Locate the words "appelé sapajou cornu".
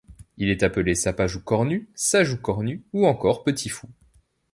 0.63-1.87